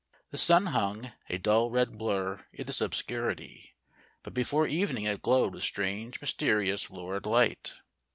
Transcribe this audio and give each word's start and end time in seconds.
The 0.31 0.37
sun 0.39 0.65
hung, 0.65 1.11
a 1.29 1.37
dull 1.37 1.69
red 1.69 1.95
blur 1.95 2.43
in 2.51 2.65
this 2.65 2.81
obscurity; 2.81 3.75
but 4.23 4.33
before 4.33 4.65
evening 4.65 5.03
it 5.03 5.21
glowed 5.21 5.53
with 5.53 5.61
strange, 5.63 6.19
mysterious, 6.21 6.89
lurid 6.89 7.27
light. 7.27 7.75